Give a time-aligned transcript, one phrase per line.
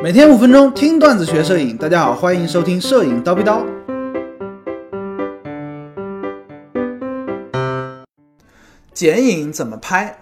[0.00, 3.64] 每天五分钟听段子学摄影，大家好，欢迎收听摄影刀逼刀。
[8.94, 10.16] 剪影怎么拍？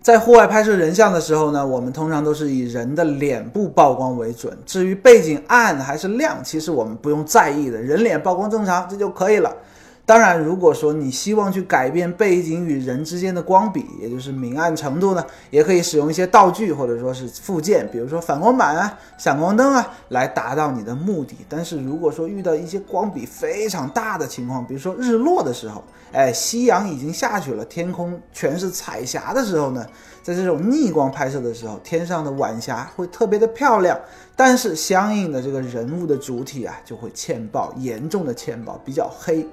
[0.00, 4.56] 在户外拍摄人像的时候呢，我们通常都是以人的脸部曝光为准。
[4.64, 9.52] 至于背景暗还是亮，其实我们不用在意的，人脸曝光正常，这就可以了。
[10.08, 21.36] 当然，如果说你希望去改变背景与人之间的光比，也就是明暗程度呢，也可以使用一些道具或者说是附件，比如说反光板啊、闪光灯啊，来达到你的目的。
[21.46, 29.86] 但是如果说遇到一些光比非常大的情况，比如说日落的时候，哎，夕阳已经下去了，天空全是彩霞的时候呢，
[30.22, 34.00] 在这种逆光拍摄的时候，天上的晚霞会特别的漂亮，
[34.34, 39.46] 但是相应的这个人物的主体啊就会欠曝，严重的欠曝，比较黑。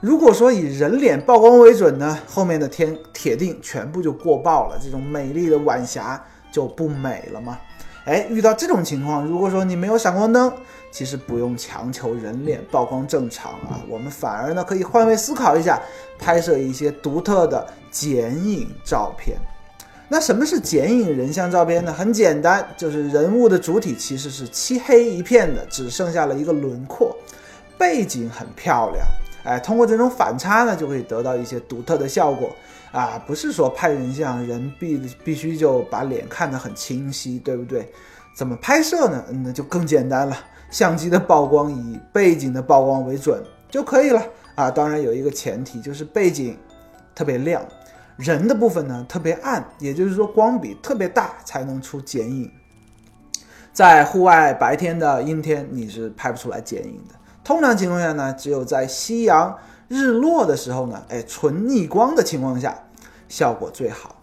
[0.00, 7.58] 如果说以人脸曝光为准呢，后面的天铁定全部就过曝了，这种美丽的晚霞就不美了吗？
[8.06, 10.50] 哎，遇到这种情况，如果说你没有闪光灯，
[10.90, 15.78] 其实不用强求人脸曝光正常啊，我们反而呢可以换位思考一下，
[16.18, 19.36] 拍摄一些独特的剪影照片。
[20.08, 21.92] 那什么是剪影人像照片呢？
[21.92, 27.14] 很简单，就是人物的主体其实是漆黑一片的，只剩下了一个轮廓，
[27.76, 29.06] 背景很漂亮。
[29.42, 32.54] 哎，通过这种反差呢，就可以得到一些独特的效果
[32.92, 33.22] 啊！
[33.26, 37.90] 不是说拍人像人必必须就把脸看得很清晰，对不对？
[38.36, 39.24] 怎么拍摄呢？
[39.44, 40.36] 那就更简单了，
[40.70, 44.22] 相机的曝光以背景的曝光为准就可以了
[44.54, 44.70] 啊！
[44.70, 46.56] 当然有一个前提，就是背景
[47.14, 47.62] 特别亮，
[48.16, 52.50] 人的部分呢特别暗，也就是说光比特别大才能出剪影。
[53.72, 57.14] 在户外白天的阴天，你是拍不出来剪影的。
[57.50, 62.72] 通常情况下呢，只有在夕阳日落的时候呢，哎，纯逆光的情况下，
[63.28, 64.14] 效果最好。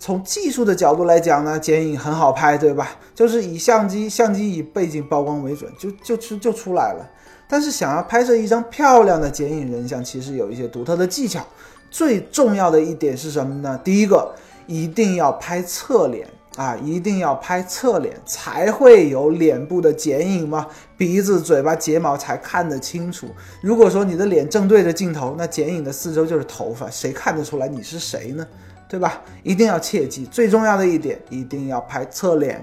[0.00, 2.88] 从技术的角度来讲呢，剪影很好拍，对吧？
[3.14, 7.08] 就是以相机相机以背景曝光为准，就就出就出来了。
[7.46, 11.40] 但是想要拍摄一张漂亮的剪影人像，其实有一些独特的技巧。
[11.88, 13.80] 最重要的一点是什么呢？
[13.84, 14.34] 第一个，
[14.66, 16.26] 一定要拍侧脸。
[16.56, 20.66] 啊，一定要拍侧脸才会有脸部的剪影吗？
[20.96, 23.28] 鼻子、嘴巴、睫毛才看得清楚。
[23.62, 28.46] 如果说你的脸正对着镜头，那剪影的四周就是头发，谁看得出来你是谁呢？
[28.88, 29.22] 对吧？
[29.42, 32.62] 一定要切记，最重要的一点，一定要拍侧脸。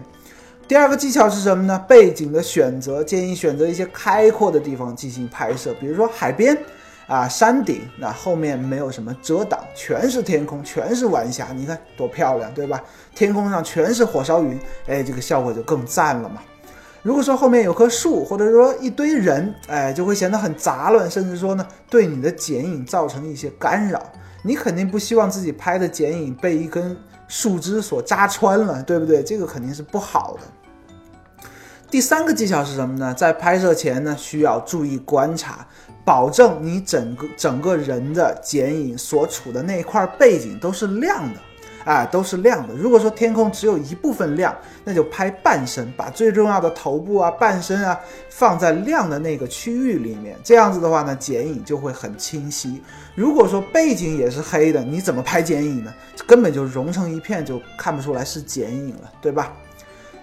[0.68, 1.84] 第二个技巧是什么呢？
[1.88, 6.56] 背景的选择，建议选择一些开阔的地方进行拍摄，比如说海边。
[7.10, 12.82] 啊，山顶那后面没有什么遮挡，全是天空，全是晚霞，你看多漂亮，对吧？
[13.16, 16.42] 天空上全是火烧云，哎，这个效果就更赞了嘛。
[17.02, 24.02] 如果说后面有棵树，或者说一堆人，哎，就会显得很杂乱，甚至说呢，对你的剪影造成一些干扰。
[24.44, 26.96] 你肯定不希望自己拍的剪影被一根
[27.28, 29.24] 树枝所扎穿了，对不对？
[29.24, 30.69] 这个肯定是不好的。
[31.90, 33.14] 第三个技巧是什么呢？
[33.16, 35.66] 在拍摄前呢，需要注意观察。
[36.06, 41.40] 保证你整个整个人的剪影所处的那块背景都是亮的，
[41.92, 42.74] 啊，都是亮的。
[42.74, 48.00] 如果说天空只有一部分亮，那就拍半身，把最重要的头部啊、半身啊
[48.30, 50.36] 放在亮的那个区域里面。
[50.44, 52.82] 这样子的话呢，剪影就会很清晰。
[53.14, 55.94] 如果说背景也是黑的，你怎么拍剪影呢？
[56.26, 59.54] 根本就融成一片，就看不出来是剪影了，对吧？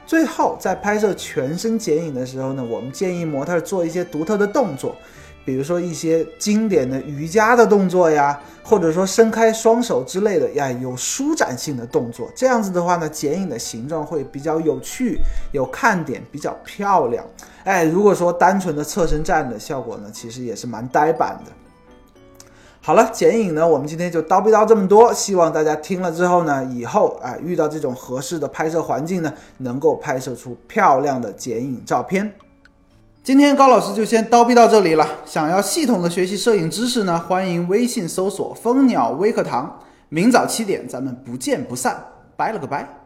[0.07, 4.95] 最后在拍摄全身剪影的时候呢，我们建议模特做一些独特的动作。
[5.45, 15.21] 比如说一些经典的瑜伽的动作呀，或者说伸开双手之类的呀，有舒展性的动作，这样子的话呢，剪影的形状会比较有趣、
[15.53, 17.25] 有看点，比较漂亮。
[17.63, 21.53] 哎，如果说单纯的侧身站的效果呢，其实也是蛮呆板的。
[22.87, 32.33] 好了，剪影呢，我们今天就叨逼叨这么多，希望大家听了之后呢，以后啊遇到这种合适的拍摄环境呢，能够拍摄出漂亮的剪影照片。
[33.25, 35.05] 今天高老师就先叨逼到这里了。
[35.25, 39.81] 想要系统的学习摄影知识呢，欢迎微信搜索蜂鸟微课堂。
[40.09, 42.01] 明早七点，咱们不见不散。
[42.37, 43.06] 拜了个拜。